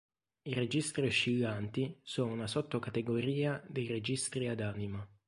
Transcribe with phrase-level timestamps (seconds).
[0.41, 5.07] I registri oscillanti sono una sottocategoria dei registri ad anima.